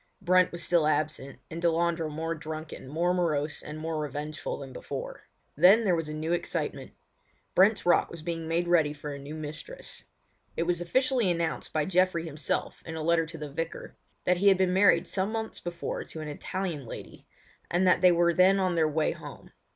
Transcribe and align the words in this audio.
Brent 0.19 0.51
was 0.51 0.63
still 0.63 0.87
absent, 0.87 1.37
and 1.51 1.61
Delandre 1.61 2.09
more 2.09 2.33
drunken, 2.33 2.87
more 2.87 3.13
morose, 3.13 3.61
and 3.61 3.77
more 3.77 3.99
revengeful 3.99 4.57
than 4.57 4.73
before. 4.73 5.27
Then 5.55 5.83
there 5.85 5.95
was 5.95 6.09
a 6.09 6.13
new 6.15 6.33
excitement. 6.33 6.93
Brent's 7.53 7.85
Rock 7.85 8.09
was 8.09 8.23
being 8.23 8.47
made 8.47 8.67
ready 8.67 8.93
for 8.93 9.13
a 9.13 9.19
new 9.19 9.35
mistress. 9.35 10.05
It 10.57 10.63
was 10.63 10.81
officially 10.81 11.29
announced 11.29 11.71
by 11.71 11.85
Geoffrey 11.85 12.25
himself 12.25 12.81
in 12.83 12.95
a 12.95 13.03
letter 13.03 13.27
to 13.27 13.37
the 13.37 13.51
Vicar, 13.51 13.95
that 14.25 14.37
he 14.37 14.47
had 14.47 14.57
been 14.57 14.73
married 14.73 15.05
some 15.05 15.31
months 15.31 15.59
before 15.59 16.03
to 16.05 16.19
an 16.19 16.27
Italian 16.27 16.87
lady, 16.87 17.27
and 17.69 17.85
that 17.85 18.01
they 18.01 18.11
were 18.11 18.33
then 18.33 18.57
on 18.59 18.73
their 18.73 18.89
way 18.89 19.11
home. 19.11 19.51